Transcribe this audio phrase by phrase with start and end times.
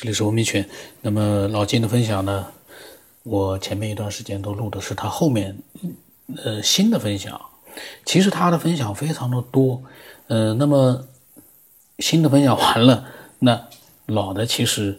[0.00, 0.66] 这里是文明犬。
[1.02, 2.46] 那么老金的分享呢，
[3.22, 5.54] 我前面一段时间都录的是他后面
[6.42, 7.38] 呃新的分享。
[8.06, 9.82] 其实他的分享非常的多，
[10.28, 11.06] 呃，那么
[11.98, 13.04] 新的分享完了，
[13.40, 13.62] 那
[14.06, 14.98] 老的其实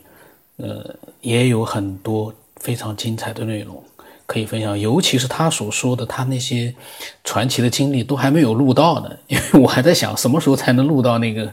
[0.57, 3.83] 呃也有很多非常精彩的内容
[4.27, 6.75] 可以分享，尤其是他所说的他那些
[7.23, 11.52] 传奇的经历都还没有录到呢，因为我还在想什么时候才能录到那个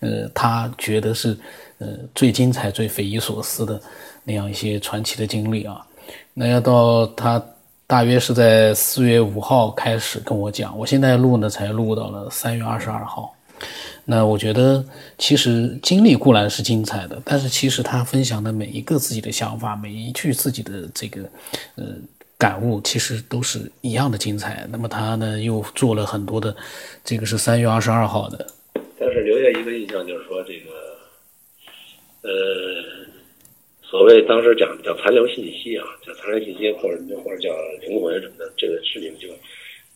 [0.00, 1.38] 呃他觉得是。
[1.78, 3.78] 呃，最精彩、最匪夷所思的
[4.24, 5.86] 那样一些传奇的经历啊，
[6.32, 7.44] 那要到他
[7.86, 13.30] 大约是在四月五号开始跟我讲，我现在录呢才录到了三月二十二号。
[14.06, 14.82] 那我觉得
[15.18, 21.22] 其实经历固然是精彩的，但是其实他分享的每一个自己的想法，每一句自己的这个
[21.74, 21.84] 呃
[22.38, 24.66] 感悟，其实都是一样的精彩。
[24.70, 26.56] 那么他呢又做了很多的，
[27.04, 28.46] 这个是三月二十二号的，
[28.98, 30.25] 但是留下一个印象就是。
[32.26, 32.82] 呃，
[33.82, 39.28] 所谓当时讲叫残留信息啊，叫残留信息，或者或者叫灵魂什么的，这个事情就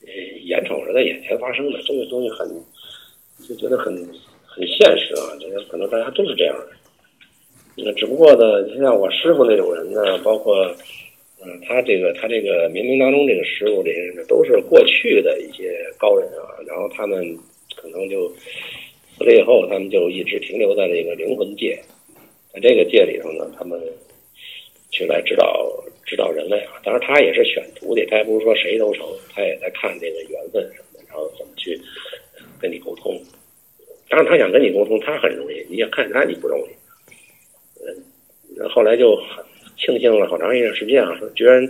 [0.06, 0.12] 呃
[0.44, 2.48] 眼瞅着在眼前发生的，这个东西很
[3.48, 3.92] 就觉得很
[4.46, 6.68] 很现实啊，就是可能大家都是这样的。
[7.82, 10.72] 那只不过呢，像我师傅那种人呢，包括
[11.42, 17.36] 嗯他这个他这个冥冥当中这个师傅这些人呢，都是过去的一些高人啊，然后他们
[17.74, 18.28] 可能就
[19.18, 21.76] 死了以后，他们就一直停留在这个灵魂界。
[22.52, 23.80] 在这个界里头呢，他们
[24.90, 25.70] 去来指导
[26.04, 26.72] 指导人类啊。
[26.84, 31.80] 当然，他也是选徒弟，他也不是说谁都成，他也在看这个缘分什么的，然后怎么去
[32.60, 33.20] 跟你沟通。
[34.08, 36.70] 当然，他想跟你沟通，他很容易，你也看他你不容易。
[37.84, 39.44] 嗯，后来就很
[39.78, 41.64] 庆幸了好长一段时间啊，说居然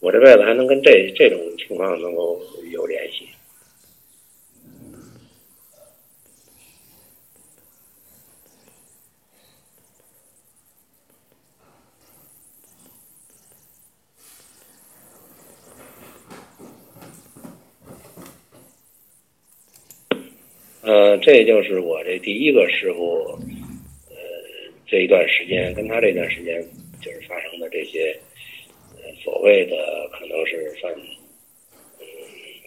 [0.00, 2.40] 我这辈子还能跟这这种情况能够
[2.72, 3.28] 有联系。
[20.94, 23.36] 呃，这就是我这第一个师傅，
[24.08, 24.14] 呃，
[24.86, 26.64] 这一段时间跟他这段时间
[27.02, 28.16] 就是发生的这些，
[29.24, 30.94] 所谓的可能是算，
[31.98, 32.06] 嗯，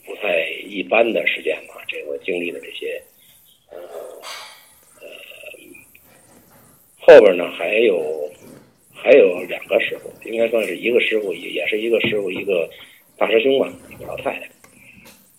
[0.06, 1.82] 不太一般的事件吧。
[1.88, 3.02] 这我经历的这些，
[3.72, 3.80] 呃，
[5.00, 5.08] 呃，
[7.00, 8.30] 后边呢还有
[8.94, 12.70] 还有两个师傅，应该算是一个师傅，也也是一个师傅，一个
[13.16, 14.42] 大师兄吧，一个老太太，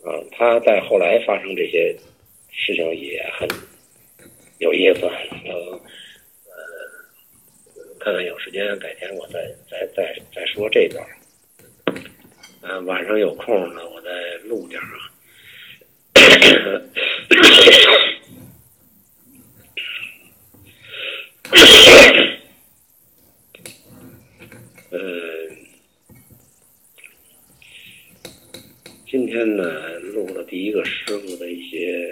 [0.09, 1.94] 啊，他在后来发生这些。
[2.59, 3.49] 事情也很
[4.59, 5.81] 有意思，呃，
[6.45, 6.59] 呃，
[7.99, 11.03] 看看有时间改天我再再再再说这段。
[12.61, 14.11] 嗯，晚上有空呢，我再
[14.45, 14.87] 录点啊。
[24.91, 25.57] 嗯，
[29.07, 32.11] 今天呢，录了第一个师傅的一些。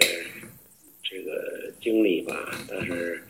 [1.37, 3.23] 呃经历吧，但是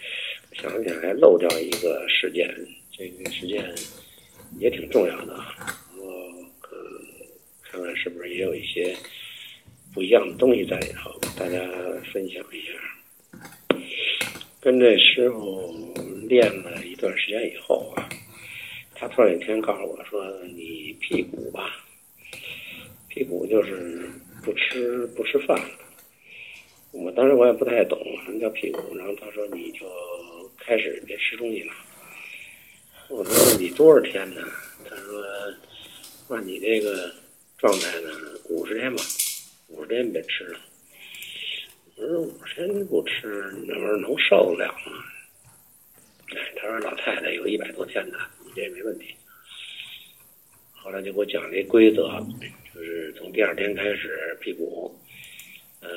[0.52, 2.48] 想起来漏掉一个事件，
[2.96, 3.74] 这个事件
[4.58, 5.34] 也挺重要的，
[5.98, 6.32] 我
[7.62, 8.96] 看看是不是也有一些
[9.92, 11.58] 不一样的东西在里头，大家
[12.12, 12.72] 分享一下。
[14.60, 15.94] 跟这师傅
[16.28, 18.08] 练了一段时间以后啊，
[18.94, 21.84] 他突然有一天告诉我说：“你辟谷吧，
[23.08, 24.10] 辟谷就是
[24.42, 25.56] 不吃不吃饭。”
[26.98, 29.86] 我当时我也不太懂什么叫屁股，然后他说你就
[30.58, 31.72] 开始别吃东西了。
[33.08, 34.42] 我说你多少天呢？
[34.88, 35.22] 他说，
[36.28, 37.14] 那你这个
[37.58, 38.08] 状态呢，
[38.48, 39.02] 五十天吧，
[39.68, 40.58] 五十天别吃了。
[41.96, 45.04] 我说五十天不吃，那玩意儿能受得了吗？
[46.56, 49.14] 他说老太太有一百多天呢，你这没问题。
[50.72, 52.08] 后来就给我讲这规则，
[52.74, 54.98] 就是从第二天开始辟谷，
[55.80, 55.88] 呃。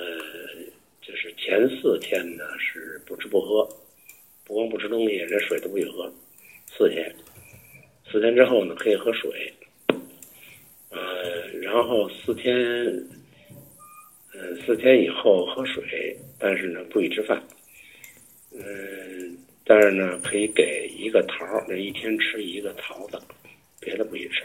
[1.10, 3.68] 就是前四天呢是不吃不喝，
[4.46, 6.08] 不光不吃东西，连水都不许喝。
[6.68, 7.12] 四天，
[8.12, 9.52] 四天之后呢可以喝水，
[10.92, 12.56] 呃，然后四天，
[14.36, 17.42] 嗯，四天以后喝水，但是呢不许吃饭，
[18.54, 19.36] 嗯，
[19.66, 23.20] 但是呢可以给一个桃，那一天吃一个桃子，
[23.80, 24.44] 别的不许吃。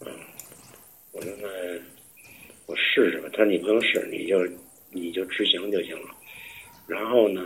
[0.00, 0.10] 嗯，
[1.12, 1.48] 我说那
[2.66, 4.44] 我试试吧，他说你不用试，你就。
[4.90, 6.08] 你就执行就行了，
[6.86, 7.42] 然后呢，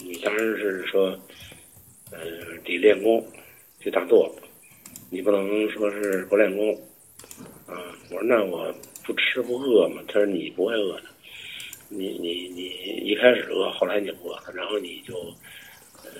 [0.00, 1.18] 你当然是说，
[2.10, 2.18] 呃，
[2.64, 3.24] 得练功，
[3.80, 4.34] 去打坐，
[5.10, 6.74] 你不能说是不练功，
[7.66, 7.78] 啊，
[8.10, 8.74] 我说那我
[9.04, 11.04] 不吃不饿嘛，他说你不会饿的，
[11.88, 12.62] 你你你
[13.04, 15.14] 一开始饿，后来你不饿，然后你就，
[16.04, 16.10] 呃。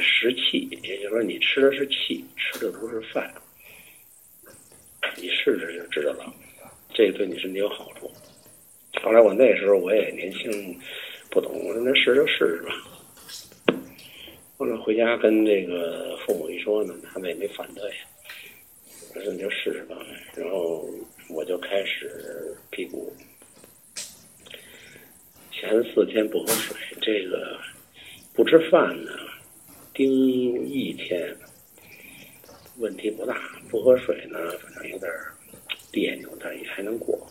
[0.00, 3.32] 食气，也就是说你吃的是气，吃的不是饭。
[5.16, 6.32] 你试试就知道了，
[6.94, 8.10] 这对你身体有好处。
[9.02, 10.78] 后来我那时候我也年轻，
[11.30, 12.74] 不懂，我说那试就试试吧。
[14.56, 17.82] 后来回家跟这个父母一说呢，他们也没反对，
[19.14, 19.96] 我说你就试试吧。
[20.34, 20.84] 然后
[21.30, 23.10] 我就开始辟谷，
[25.52, 27.58] 前四天不喝水，这个
[28.34, 29.12] 不吃饭呢，
[29.94, 30.10] 盯
[30.66, 31.34] 一天
[32.78, 33.40] 问题不大，
[33.70, 35.10] 不喝水呢，反正有点
[35.90, 37.26] 别扭，但也还能过。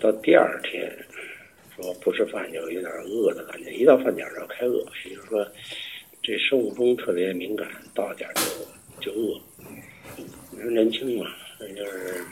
[0.00, 0.90] 到第二天
[1.76, 5.46] 说不吃饭就有点饿的感觉，一到饭点就开饿，也就是说
[6.22, 9.40] 这生物钟特别敏感，到点就就饿。
[10.50, 11.30] 你说年轻嘛，
[11.60, 12.24] 那就是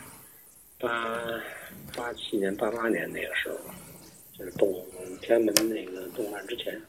[0.78, 1.40] 八
[1.96, 3.56] 八七年、八八年那个时候。
[4.38, 4.72] 就是动
[5.20, 6.80] 天安门那个动乱之前，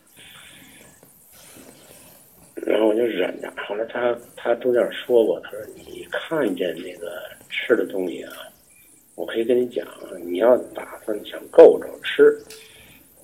[2.53, 3.51] 然后我就忍着。
[3.67, 7.09] 后来他他中间说过，他说你看见那个
[7.49, 8.31] 吃的东西啊，
[9.19, 9.85] 我可以跟你讲，
[10.23, 12.41] 你要打算想够着吃，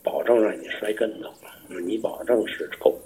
[0.03, 1.33] 保证让你摔跟头，
[1.88, 3.00] 你保证是够。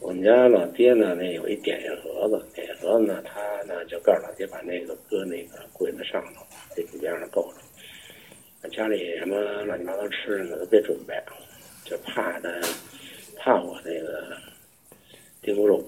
[0.00, 6.42] 我们家老爹呢，那有一点心盒子，点心盒子呢，他呢就告诉老爹把那个搁那个柜子上头，
[6.74, 8.68] 这边上够着。
[8.70, 11.14] 家里什么乱七八糟吃的都别准备，
[11.84, 12.50] 就怕他
[13.36, 14.34] 怕我那个
[15.42, 15.86] 盯不住。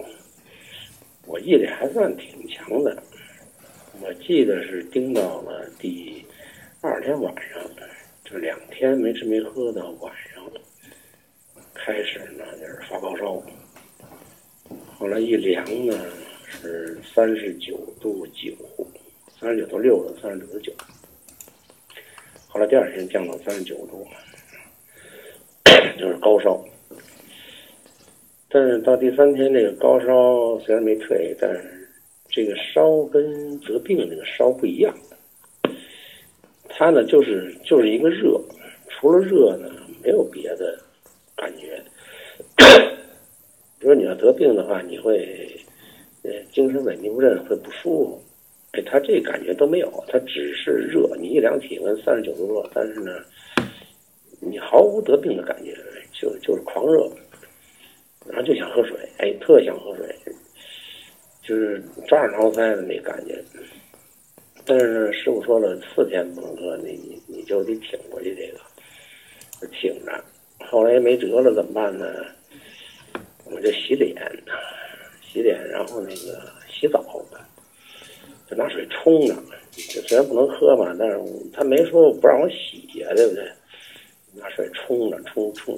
[1.26, 3.02] 我毅力还算挺强的，
[4.00, 6.24] 我记得是盯到了第
[6.80, 7.60] 二天晚上，
[8.24, 10.44] 就两天没吃没喝的晚上，
[11.74, 13.42] 开始呢就是发高烧，
[14.96, 15.98] 后来一量呢
[16.44, 18.52] 是三十九度九，
[19.40, 20.72] 三十九度六的，三十九度九。
[22.48, 24.06] 后来第二天降到三十九度，
[25.98, 26.62] 就是高烧。
[28.48, 31.75] 但是到第三天，这个高烧虽然没退，但是
[32.36, 34.94] 这个烧跟得病那个烧不一样。
[36.68, 38.38] 它呢，就是就是一个热，
[38.90, 39.72] 除了热呢，
[40.04, 40.78] 没有别的
[41.34, 41.82] 感觉。
[43.78, 45.48] 比 如你要得病的话，你会
[46.24, 48.22] 呃精神萎靡不振，会不舒服。
[48.72, 51.08] 哎他这感觉都没有，他只是热。
[51.18, 53.12] 你一量体温三十九度多，但是呢，
[54.40, 55.74] 你毫无得病的感觉，
[56.12, 57.10] 就就是狂热，
[58.26, 60.14] 然后就想喝水，哎，特想喝水，
[61.46, 63.42] 就是抓耳挠腮的那感觉。
[64.64, 70.24] 但是师傅说了，四天不能喝，你你你就得挺过去这个，挺着。
[70.66, 72.06] 后来没辙了，怎么办呢？
[73.44, 74.16] 我就洗脸，
[75.22, 77.04] 洗脸，然后那个洗澡。
[78.48, 79.34] 就拿水冲着，
[79.72, 81.20] 就虽然不能喝嘛，但是
[81.52, 83.44] 他没说不让我洗呀，对不对？
[84.34, 85.76] 拿水冲着，冲冲，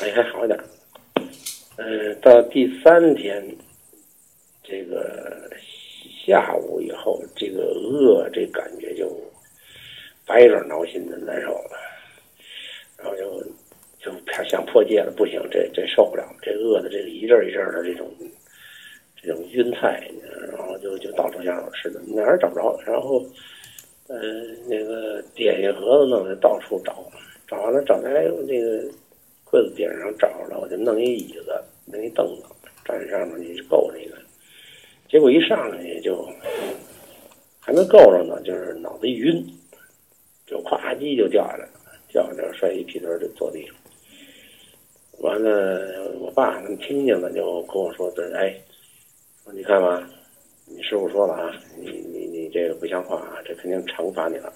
[0.00, 0.60] 哎，还好一点
[1.76, 3.42] 嗯，到第三天，
[4.72, 5.50] 这个
[6.24, 9.14] 下午以后，这个饿这感觉就
[10.26, 11.76] 白热挠心的难受了，
[12.96, 13.44] 然后就
[14.00, 14.10] 就
[14.48, 18.10] 想破戒了，不行，这这受不了，这饿的这个一阵一阵的这种。
[19.24, 20.10] 这种晕菜，
[20.50, 22.76] 然后就就到处想找吃的，哪儿找不着。
[22.84, 23.24] 然后，
[24.08, 24.18] 呃，
[24.68, 27.08] 那个点心盒子弄的到处找，
[27.46, 28.10] 找完了找在
[28.48, 28.82] 那个
[29.44, 31.54] 柜子顶上找着了，我就弄一椅子，
[31.86, 32.42] 弄一凳子，
[32.84, 34.20] 站上面就够那个。
[35.12, 36.26] 结果一上去就
[37.60, 39.44] 还没够着呢，就是脑子一晕，
[40.46, 41.68] 就咵叽就掉下来了，
[42.08, 43.74] 掉下来摔一屁墩就坐地上。
[45.18, 48.58] 完了，我爸他们听见了，就跟我说：“这哎。”
[49.52, 50.08] 你看吧，
[50.64, 54.50] 你师傅说了啊，你你你这个不像话啊，这肯定惩罚你了。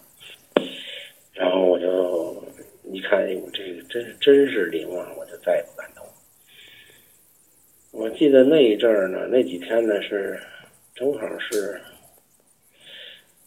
[1.34, 2.34] 然后我就
[2.90, 5.86] 一看，哎，我这个真真是灵啊，我就再也不敢。
[7.98, 10.38] 我记得那一阵儿呢，那几天呢是
[10.94, 11.80] 正好是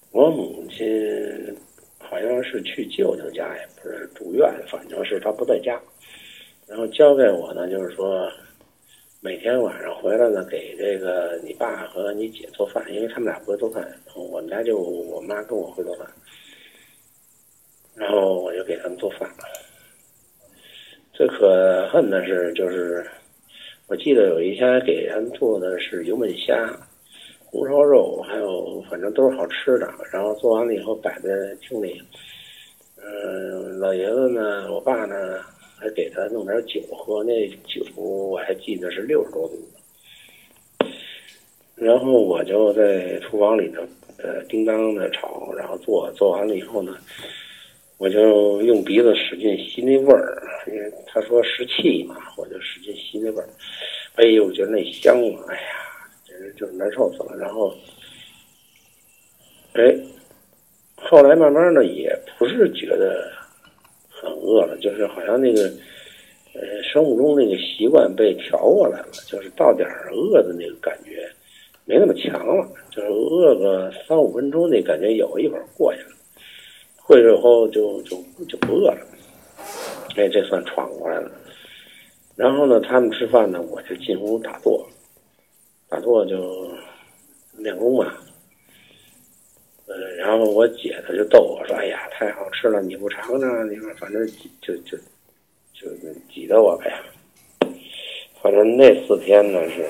[0.10, 1.56] 我母亲
[2.00, 5.80] 好像是去舅舅家，也不是住院，反正是她不在家，
[6.66, 8.28] 然后交给我呢，就是说。
[9.22, 16.08] 每天晚上回来呢，给这个你爸和你姐做饭，因为他们俩不会做饭，我们家就我妈跟我会做饭，
[17.96, 19.30] 然后我就给他们做饭。
[21.12, 23.06] 最可恨的是，就是
[23.90, 26.72] 我记得有一天给他们做的是油焖虾、
[27.46, 29.92] 红烧肉，还有反正都是好吃的。
[30.14, 31.30] 然后做完了以后摆在
[31.60, 32.02] 厅里，
[32.98, 35.16] 嗯，老爷子呢，我爸呢。
[35.82, 39.56] 还给他弄点酒喝，那酒我还记得是六十多度。
[41.74, 43.82] 然后我就在厨房里头，
[44.18, 46.98] 呃，叮当的炒，然后做做完了以后呢，
[48.00, 53.50] 我就用鼻子使劲吸那味儿，因为他说湿气嘛，我就使劲吸那味儿，
[54.16, 57.36] 哎呦，我觉得那香啊，哎呀，简直就是难受死了。
[57.38, 57.76] 然后，
[59.74, 59.94] 哎，
[60.96, 63.30] 后来慢慢的也不是觉得
[64.10, 65.64] 很饿了，就是好像那个
[66.54, 71.30] 呃生物钟那个习惯被调过来了，就是到点儿饿的那个感觉
[71.84, 76.12] 没那么强了，就是饿个三五分钟那感觉有一会儿过去了，
[77.10, 78.16] 回去以后就就
[78.48, 79.08] 就不饿了。
[80.16, 81.32] 哎，这算闯过来了。
[82.36, 84.88] 然后呢，他们吃饭呢，我就进屋打坐，
[85.90, 86.70] 打坐就
[87.58, 88.14] 练功嘛。
[89.88, 93.72] 呃，然后我姐她就逗我说：“哎呀，太好吃了，你不尝尝？
[93.72, 94.24] 你说反正
[94.62, 94.96] 就就
[95.74, 96.94] 就就挤得我呗。
[98.40, 99.84] 反正那四天呢是，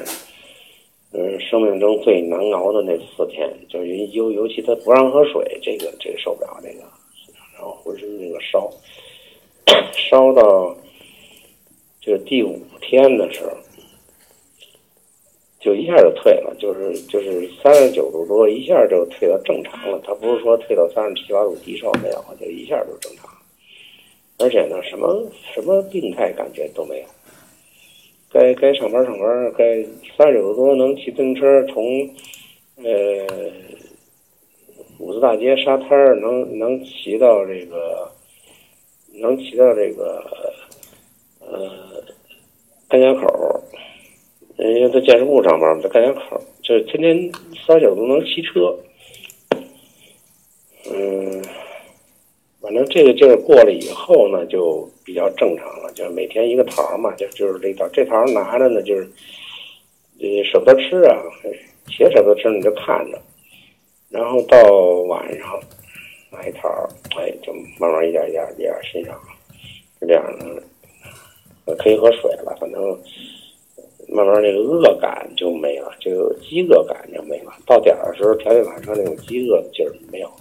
[1.11, 6.83] 嗯，生命中最难熬的那四天，就是尤尤其他不让喝水，这个这个受不了这个，
[7.89, 8.72] 浑身那个烧，
[10.10, 10.75] 烧到。”
[12.01, 13.51] 就第五天的时候，
[15.60, 20.01] 就一下就退了，就是就是三十九度多，一下就退到正常了。
[20.03, 23.38] 他不是说退到三十七八度低烧没有，就一下就正常了。
[24.39, 27.05] 而且呢，什么什么病态感觉都没有。
[28.31, 29.84] 该该上班上班，该
[30.17, 32.10] 三十九度多能骑自行车从
[32.77, 33.27] 呃
[35.00, 35.89] 五四大街沙滩
[36.22, 38.12] 能能骑到这个
[39.13, 40.24] 能骑到这个
[41.39, 42.03] 呃。
[42.91, 43.63] 甘家口，
[44.58, 47.32] 因为在建设部上班，在甘家口，就是天天
[47.68, 48.75] 三九都能骑车。
[50.91, 51.39] 嗯，
[52.60, 55.91] 反正这个劲儿过了以后呢，就比较正常了。
[55.94, 59.08] 就是每天一个桃嘛，就就是这桃，这桃拿着呢，就是
[60.20, 61.15] 呃舍不得吃啊，
[61.91, 63.22] 且舍不得吃，你就看着。
[64.10, 64.58] 然后到
[65.08, 65.60] 晚上
[66.32, 66.68] 拿一桃，
[67.18, 69.20] 哎，就慢慢一点一点一点欣赏，
[70.00, 70.63] 是这样的。
[71.78, 72.82] 可以喝水了，反正
[74.08, 77.54] 慢慢那个饿感就没了，就饥饿感就没了。
[77.68, 80.36] 到点的时候，条件反射那种饥饿劲儿没有了。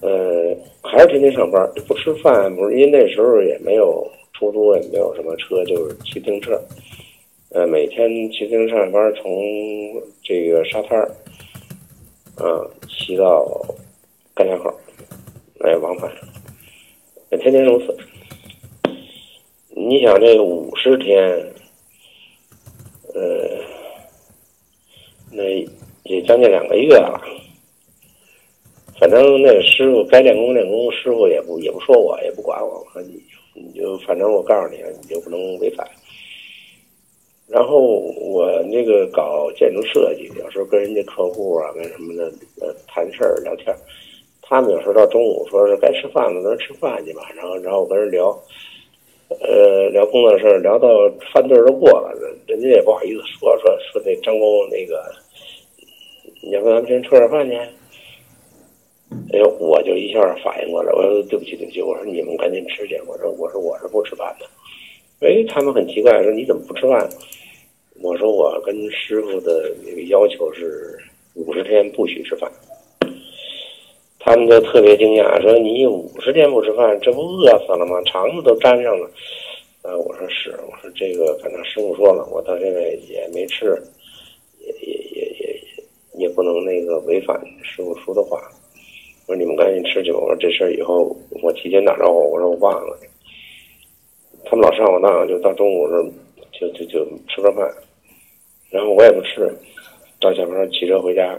[0.00, 6.58] 呃，还是天天上班，不吃饭，不是因为那时候也没有出租，也没有什么车，就是骑自行车。
[7.50, 9.30] 呃，每天骑自行车上班，从
[10.22, 11.06] 这个沙滩
[12.46, 13.44] 儿，嗯，骑到
[14.34, 14.72] 甘家口，
[15.60, 16.10] 来往返，
[17.30, 17.96] 天天如此。
[19.70, 21.22] 你想这五十天，
[23.14, 23.22] 呃，
[25.30, 25.42] 那
[26.04, 27.20] 也将近两个月了。
[28.98, 33.22] 反正那师傅该练功练功，师傅也不也不说我，也不管我，我说你
[33.54, 35.86] 你就反正我告诉你，你就不能违反。
[37.48, 43.74] 然后我那个搞建筑设计，有时候跟人家客户啊，跟什么的呃谈事儿聊天，
[44.42, 47.22] 他们有时候到中午说是该吃饭了，咱吃饭去吧。
[47.36, 48.36] 然后然后我跟人聊。
[49.28, 50.88] 呃，聊工作事儿，聊到
[51.34, 55.02] 饭队儿都过了，人人家也不好意思说说说那张工那个，
[56.44, 57.56] 你要不咱们先吃点饭去？
[57.56, 64.46] 哎呦，我就一下反应过来，我说对不起对不起，我说你们赶紧吃去，我说我说我是不吃饭的。
[65.20, 67.08] 哎，他们很奇怪，说你怎么不吃饭？
[68.02, 70.98] 我说我跟师傅的那个要求是
[71.34, 72.50] 五十天不许吃饭。
[74.18, 78.02] 他们就特别惊讶，说：“你五十天不吃饭，这不饿死了吗？
[78.02, 79.08] 肠子都粘上了。”
[79.82, 83.80] 啊，我说是，我说这个反正师傅说了，我到现在也没吃，
[84.58, 88.36] 也也也也也不能那个违反师傅说的话。
[89.26, 90.18] 我说你们赶紧吃去吧。
[90.18, 92.98] 我说这事儿以后我提前打招呼，我说我忘了。
[94.48, 96.04] 他们老上我当，就到中午时候
[96.52, 97.68] 就就就吃个饭，
[98.70, 99.52] 然后我也不吃，
[100.20, 101.38] 到下班骑车回家。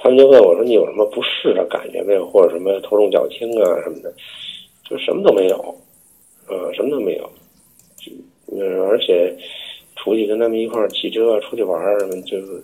[0.00, 2.24] 他们就问我说：“你有什么不适的感觉没有？
[2.30, 4.14] 或者什么头重脚轻啊什么的？
[4.88, 5.56] 就什么都没有，
[6.46, 7.30] 啊，什么都没有。
[8.46, 9.36] 嗯，而且
[9.96, 12.62] 出去跟他们一块儿骑车出去玩儿什么，就是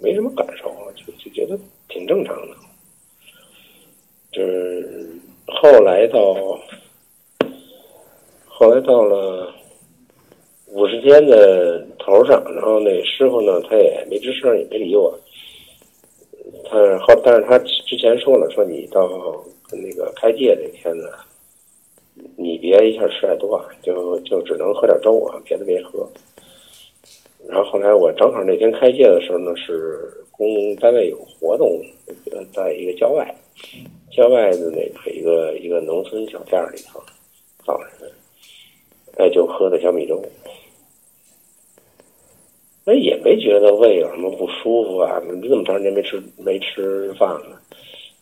[0.00, 1.58] 没什么感受，就就觉得
[1.88, 2.54] 挺正常的。
[4.32, 5.10] 就是
[5.48, 6.58] 后来到
[8.56, 9.52] 后来到了
[10.68, 15.12] 五十天的头上，然后那师傅呢，他也没吱声，也没理我。”
[16.70, 19.10] 他后，但是他之前说了，说你到
[19.72, 21.08] 那个开戒那天呢，
[22.36, 26.08] 你别一下吃太多，就就只能喝点粥啊，别的别喝。
[27.48, 31.80] 然后后来我正好那天开戒的时候呢，是公单位有活动，
[32.52, 33.34] 在一个郊外，
[34.12, 37.02] 郊外的那个一个一个农村小店里头，
[39.30, 40.22] 就喝的小米粥。
[42.86, 45.18] 那也没觉得胃有什么不舒服啊？
[45.32, 47.58] 你这么长时间没吃没吃饭了，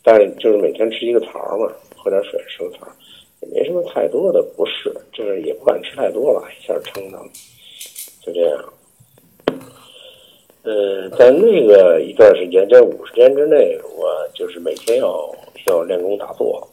[0.05, 2.87] 但是就是每天吃一个桃嘛，喝点水，吃个桃，
[3.41, 7.19] 也没什么太多的不适，就是也不敢吃太多吧，一下撑的，
[8.25, 8.73] 就这样。
[10.63, 15.35] 呃，在那个一段时间，这五十天之内，我就是每天要
[15.67, 16.65] 要练功打坐。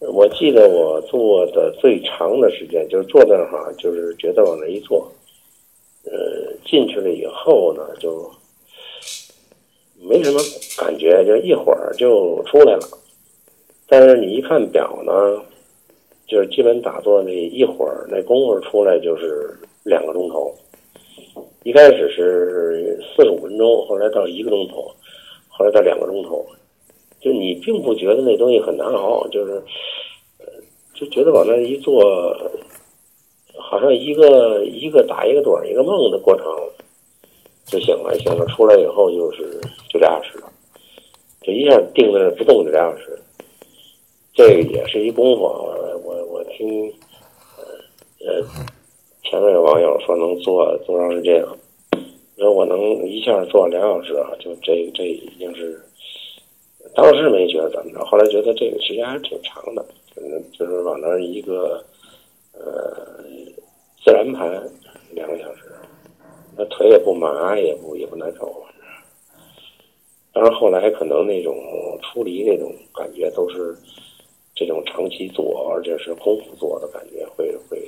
[0.00, 5.06] 我记得我做的最长的时间，就是坐那儿哈，就是觉得往那一坐，
[6.04, 8.30] 呃，进去了以后呢，就
[10.00, 10.40] 没什么
[10.78, 12.88] 感觉，就一会儿就出来了。
[13.86, 15.12] 但是你一看表呢，
[16.26, 19.54] 就是基本打坐那一会儿，那功夫出来就是
[19.84, 20.54] 两个钟头。
[21.62, 24.90] 一开始是四十五分钟，后来到一个钟头，
[25.48, 26.46] 后来到两个钟头，
[27.20, 29.62] 就你并不觉得那东西很难熬，就是，
[30.38, 30.46] 呃，
[30.94, 32.34] 就觉得往那一坐，
[33.56, 36.46] 好像一个一个打一个盹一个梦的过程，
[37.66, 40.50] 就醒了，醒了出来以后就是就俩小时了，
[41.42, 43.18] 就一下定在那不动就俩小时，
[44.34, 46.92] 这个也是一功夫，我我我听，
[47.56, 47.64] 呃
[48.26, 48.44] 呃。
[49.22, 51.40] 前面有网友说能做多长时间？
[52.36, 55.80] 说我能一下做两小时啊，就这这已经是
[56.94, 59.84] 当时没觉得怎么着，后来觉得这个时间还是挺长的，
[60.16, 61.82] 嗯，就是往那儿一个
[62.52, 63.22] 呃
[64.04, 64.50] 自然盘
[65.12, 65.72] 两个小时，
[66.56, 68.84] 那腿也不麻，也不也不难受，反正。
[70.32, 71.56] 当然后来可能那种
[72.02, 73.76] 出离那种感觉都是
[74.54, 77.78] 这种长期做，而且是空腹做的感觉会会。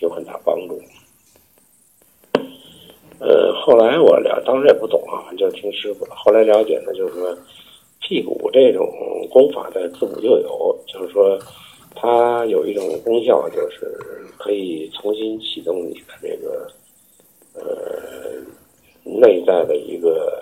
[0.00, 0.78] 有很大帮助。
[3.18, 6.04] 呃，后来我了，当时也不懂啊，就听师傅。
[6.10, 7.34] 后来了解呢，就是说，
[8.06, 8.86] 辟谷这种
[9.30, 11.36] 功法在自古就有，就是说，
[11.94, 13.98] 它有一种功效，就是
[14.38, 16.70] 可以重新启动你的这个
[17.54, 17.62] 呃
[19.02, 20.32] 内在的一个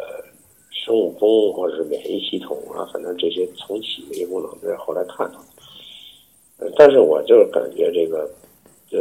[0.71, 5.39] 生物钟或者是免疫系统啊，反正这些重启的一个功能，这是后来看到
[6.59, 6.71] 的。
[6.77, 8.31] 但是我就是感觉这个。
[8.93, 9.01] 呃，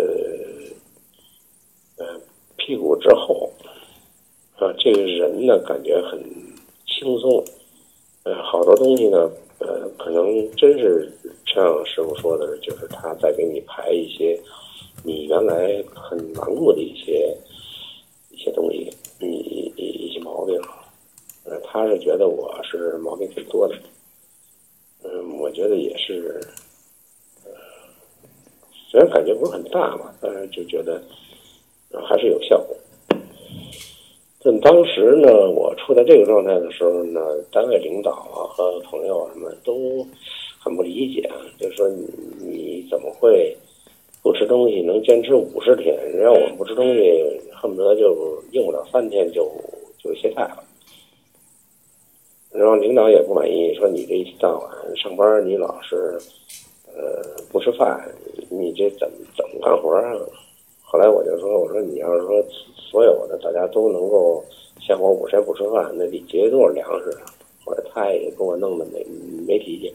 [1.98, 2.20] 呃，
[2.58, 3.48] 屁股之后，
[4.56, 6.20] 啊，这个人呢感觉很
[6.88, 7.44] 轻松，
[8.24, 11.12] 呃，好多东西呢，呃，可能真是
[11.46, 14.40] 像师傅说的，就是他在给你排一些
[15.04, 17.36] 你原来很顽固的一些
[18.30, 20.58] 一些东西，一一一些毛病，
[21.44, 23.76] 呃，他是觉得我是毛病挺多的，
[25.04, 26.40] 嗯，我觉得也是。
[27.44, 27.52] 呃
[28.94, 31.02] 虽然感觉不是很大嘛，但是就觉得
[32.08, 32.73] 还是有效果。
[34.44, 40.06] 但当时呢，我处在这个状态的时候呢，单位领导啊和朋友什么都
[40.60, 42.06] 很不理解，就说你
[42.42, 43.56] 你怎么会
[44.22, 45.98] 不吃东西能坚持五十天？
[46.18, 49.50] 让我们不吃东西，恨不得就用不了三天就
[50.04, 50.64] 就歇菜了。
[52.52, 56.20] 然后领导也不满意，说你这一天到晚上班，你老是
[56.94, 58.00] 呃不吃饭。
[58.50, 60.14] 你这怎么怎么干活啊？
[60.94, 62.46] 后来我就说，我说你要是说
[62.78, 64.46] 所有的大家都能够
[64.80, 67.26] 像我五天不吃饭，那得节约多少粮食啊？
[67.66, 69.04] 后来他也给我弄得没
[69.48, 69.92] 没脾气。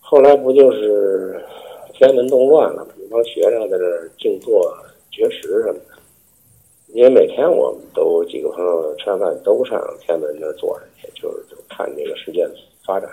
[0.00, 1.42] 后来不就是
[1.94, 2.92] 天安门动乱了吗？
[2.98, 4.70] 一帮学生在这静坐
[5.10, 5.96] 绝食什么的。
[6.88, 12.46] 因为每天我们都几个朋友吃完饭都上天安门那坐着去，就是就看这个事件
[12.84, 13.10] 发展。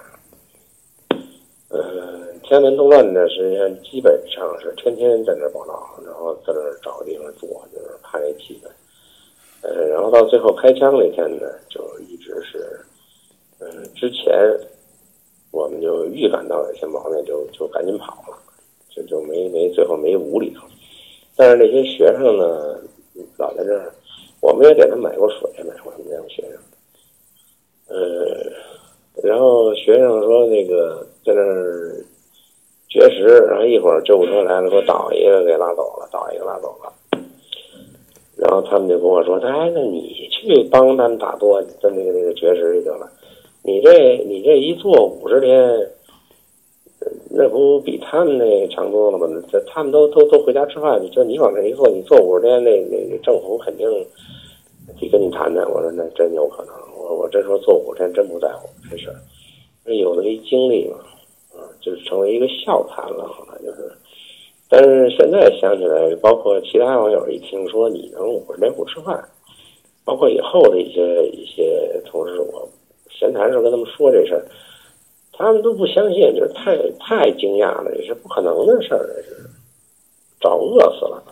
[1.73, 2.23] 呃。
[2.43, 8.67] 天安门动乱呢，实际上，基本上是天天在那报道，然后在那找个地方坐，就是看那气氛。
[9.62, 12.81] 呃，然后到最后开枪那天呢，就一直是，
[13.59, 14.33] 嗯，之前
[15.51, 18.38] 我们就预感到有些毛病，就就赶紧跑了，
[18.89, 20.67] 就就没没最后没捂里头。
[21.38, 22.77] 但是那些学生呢，
[23.38, 23.89] 老在这儿，
[24.41, 26.59] 我们也给他买过水，买过什么那种学生。
[27.88, 28.51] 呃，
[29.23, 31.41] 然后学生说那个在那。
[32.89, 36.93] 绝食，然后一会儿救护车来了，给我倒一个给拉走了，倒一个拉走了。
[38.38, 43.09] 然后他们就跟我说：“哎，那你去帮他们打坐，在那个那个绝食就得了。
[43.63, 45.89] 你这你这一坐五十天，
[47.31, 49.27] 那不比他们那强多了吗？
[49.51, 53.89] 这他们都都都回家吃饭，去就你往那一坐，你坐五十天，那那政府肯定
[54.99, 59.12] 得跟你谈谈。”我说：“那真有可能。”我我这时候坐五十天真不在乎这事，
[59.86, 60.97] 有了一经历嘛。
[61.53, 63.91] 啊就是成为一个笑谈了，后来就是，
[64.69, 69.23] 但是现在想起来，包括其他网友一听说你能五十天不吃饭，
[70.03, 72.67] 包括以后的一些一些同事，我
[73.09, 74.45] 闲谈时候跟他们说这事儿，
[75.31, 79.49] 他们都不相信，就是太太惊讶了，这是不可能的事儿，这是
[80.39, 81.23] 找饿死了。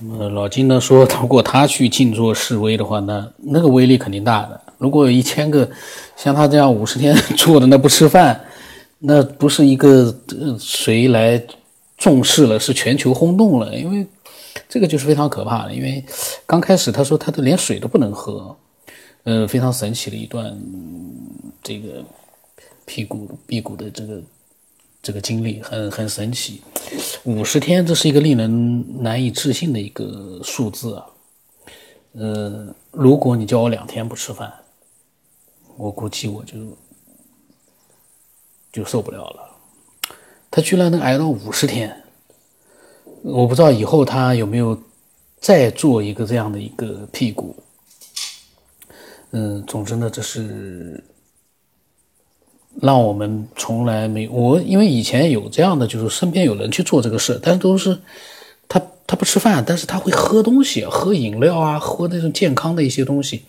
[0.00, 4.60] 那么老金呢说，如果他去静坐示威的话，那那个威力肯定大的。
[4.84, 5.66] 如果有一千个
[6.14, 8.38] 像他这样五十天 做的那不吃饭，
[8.98, 11.42] 那不是一个呃谁来
[11.96, 14.06] 重视了，是全球轰动了，因为
[14.68, 15.72] 这个就是非常可怕的。
[15.74, 16.04] 因为
[16.44, 18.54] 刚开始他说他的连水都不能喝，
[19.22, 20.54] 呃，非常神奇的一段
[21.62, 22.04] 这个
[22.84, 24.22] 辟谷辟谷的这个
[25.02, 26.60] 这个经历，很很神奇。
[27.24, 31.06] 五十天，这是一个令人难以置信的一个数字啊。
[32.12, 34.52] 呃，如果你叫我两天不吃饭，
[35.76, 36.56] 我估计我就
[38.72, 39.50] 就受不了了。
[40.50, 42.02] 他居然能挨到五十天，
[43.22, 44.80] 我不知道以后他有没有
[45.40, 47.56] 再做一个这样的一个屁股。
[49.32, 51.02] 嗯，总之呢，这是
[52.80, 57.98] 让我们从来没我，因为以前有这样的，就是身边有人去做这个事，但都是
[59.06, 63.44] 他不吃饭，但是他会喝东西，喝饮料啊，喝那种健康的一些东西，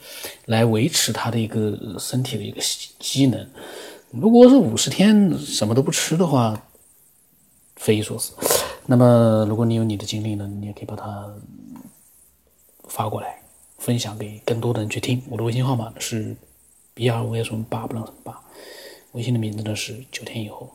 [0.45, 2.61] 来维持他的一个身体的一个
[2.99, 3.47] 机能。
[4.11, 6.61] 如果是五十天什么都不吃的话，
[7.75, 8.33] 匪夷所思。
[8.85, 11.33] 那么，如果你有你的经历呢，你也可以把它
[12.87, 13.41] 发过来，
[13.77, 15.21] 分享给更多的人去听。
[15.29, 16.35] 我的微信号码是
[16.93, 18.39] B R 五 S 八不让什么八，
[19.13, 20.69] 微信的名字呢是九天以后。